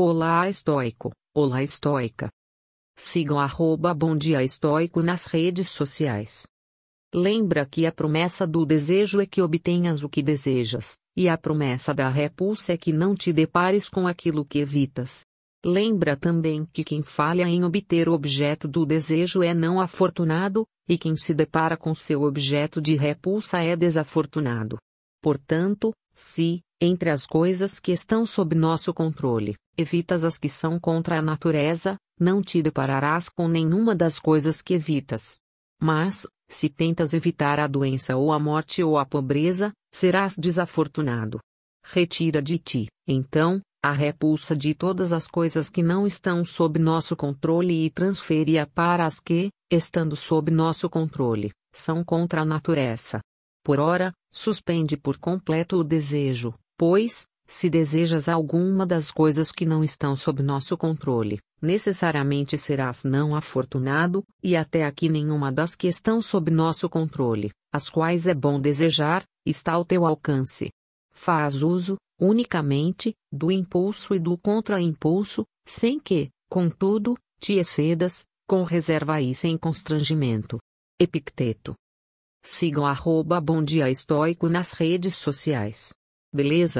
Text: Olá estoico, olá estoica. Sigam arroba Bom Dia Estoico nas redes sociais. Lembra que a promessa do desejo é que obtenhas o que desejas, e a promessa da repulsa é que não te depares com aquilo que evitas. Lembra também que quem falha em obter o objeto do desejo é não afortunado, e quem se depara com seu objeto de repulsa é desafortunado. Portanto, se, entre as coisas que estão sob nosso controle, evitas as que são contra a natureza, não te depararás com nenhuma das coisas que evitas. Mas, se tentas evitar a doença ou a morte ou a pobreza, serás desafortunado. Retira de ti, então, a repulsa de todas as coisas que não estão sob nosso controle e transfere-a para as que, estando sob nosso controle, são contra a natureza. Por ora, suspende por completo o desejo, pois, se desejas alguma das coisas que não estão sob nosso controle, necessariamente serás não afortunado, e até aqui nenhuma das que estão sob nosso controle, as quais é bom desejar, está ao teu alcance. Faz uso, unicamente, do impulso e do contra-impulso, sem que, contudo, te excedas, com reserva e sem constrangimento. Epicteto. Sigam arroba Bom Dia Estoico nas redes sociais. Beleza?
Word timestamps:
Olá 0.00 0.48
estoico, 0.48 1.10
olá 1.34 1.60
estoica. 1.60 2.30
Sigam 2.96 3.36
arroba 3.36 3.92
Bom 3.92 4.16
Dia 4.16 4.44
Estoico 4.44 5.02
nas 5.02 5.26
redes 5.26 5.70
sociais. 5.70 6.46
Lembra 7.12 7.66
que 7.66 7.84
a 7.84 7.90
promessa 7.90 8.46
do 8.46 8.64
desejo 8.64 9.20
é 9.20 9.26
que 9.26 9.42
obtenhas 9.42 10.04
o 10.04 10.08
que 10.08 10.22
desejas, 10.22 10.96
e 11.16 11.28
a 11.28 11.36
promessa 11.36 11.92
da 11.92 12.08
repulsa 12.08 12.74
é 12.74 12.76
que 12.76 12.92
não 12.92 13.12
te 13.12 13.32
depares 13.32 13.88
com 13.88 14.06
aquilo 14.06 14.44
que 14.44 14.60
evitas. 14.60 15.24
Lembra 15.64 16.16
também 16.16 16.64
que 16.72 16.84
quem 16.84 17.02
falha 17.02 17.48
em 17.48 17.64
obter 17.64 18.08
o 18.08 18.12
objeto 18.12 18.68
do 18.68 18.86
desejo 18.86 19.42
é 19.42 19.52
não 19.52 19.80
afortunado, 19.80 20.64
e 20.88 20.96
quem 20.96 21.16
se 21.16 21.34
depara 21.34 21.76
com 21.76 21.92
seu 21.92 22.22
objeto 22.22 22.80
de 22.80 22.94
repulsa 22.94 23.58
é 23.58 23.74
desafortunado. 23.74 24.78
Portanto, 25.20 25.92
se, 26.14 26.60
entre 26.80 27.10
as 27.10 27.26
coisas 27.26 27.80
que 27.80 27.92
estão 27.92 28.24
sob 28.24 28.54
nosso 28.54 28.94
controle, 28.94 29.56
evitas 29.76 30.24
as 30.24 30.38
que 30.38 30.48
são 30.48 30.78
contra 30.78 31.18
a 31.18 31.22
natureza, 31.22 31.96
não 32.18 32.42
te 32.42 32.62
depararás 32.62 33.28
com 33.28 33.48
nenhuma 33.48 33.94
das 33.94 34.18
coisas 34.18 34.62
que 34.62 34.74
evitas. 34.74 35.38
Mas, 35.80 36.26
se 36.48 36.68
tentas 36.68 37.14
evitar 37.14 37.58
a 37.58 37.66
doença 37.66 38.16
ou 38.16 38.32
a 38.32 38.38
morte 38.38 38.82
ou 38.82 38.96
a 38.96 39.04
pobreza, 39.04 39.72
serás 39.92 40.36
desafortunado. 40.36 41.40
Retira 41.84 42.40
de 42.40 42.58
ti, 42.58 42.86
então, 43.06 43.60
a 43.82 43.92
repulsa 43.92 44.56
de 44.56 44.74
todas 44.74 45.12
as 45.12 45.26
coisas 45.28 45.70
que 45.70 45.82
não 45.82 46.06
estão 46.06 46.44
sob 46.44 46.78
nosso 46.78 47.16
controle 47.16 47.84
e 47.84 47.90
transfere-a 47.90 48.66
para 48.66 49.06
as 49.06 49.20
que, 49.20 49.50
estando 49.70 50.16
sob 50.16 50.50
nosso 50.50 50.90
controle, 50.90 51.50
são 51.72 52.04
contra 52.04 52.42
a 52.42 52.44
natureza. 52.44 53.20
Por 53.64 53.78
ora, 53.78 54.12
suspende 54.32 54.96
por 54.96 55.18
completo 55.18 55.76
o 55.76 55.84
desejo, 55.84 56.54
pois, 56.78 57.26
se 57.46 57.68
desejas 57.68 58.28
alguma 58.28 58.86
das 58.86 59.10
coisas 59.10 59.50
que 59.50 59.66
não 59.66 59.82
estão 59.82 60.14
sob 60.14 60.42
nosso 60.42 60.76
controle, 60.76 61.40
necessariamente 61.60 62.56
serás 62.56 63.02
não 63.02 63.34
afortunado, 63.34 64.22
e 64.42 64.54
até 64.54 64.84
aqui 64.84 65.08
nenhuma 65.08 65.50
das 65.50 65.74
que 65.74 65.88
estão 65.88 66.22
sob 66.22 66.50
nosso 66.52 66.88
controle, 66.88 67.50
as 67.72 67.90
quais 67.90 68.28
é 68.28 68.34
bom 68.34 68.60
desejar, 68.60 69.24
está 69.44 69.72
ao 69.72 69.84
teu 69.84 70.06
alcance. 70.06 70.70
Faz 71.10 71.62
uso, 71.62 71.96
unicamente, 72.20 73.12
do 73.32 73.50
impulso 73.50 74.14
e 74.14 74.20
do 74.20 74.38
contra-impulso, 74.38 75.44
sem 75.66 75.98
que, 75.98 76.30
contudo, 76.48 77.18
te 77.40 77.54
excedas, 77.54 78.24
com 78.46 78.62
reserva 78.62 79.20
e 79.20 79.34
sem 79.34 79.58
constrangimento. 79.58 80.58
Epicteto. 80.98 81.74
Sigam 82.42 82.86
arroba 82.86 83.40
Bom 83.40 83.64
Dia 83.64 83.90
Estoico 83.90 84.48
nas 84.48 84.72
redes 84.72 85.16
sociais. 85.16 85.97
Beleza? 86.32 86.76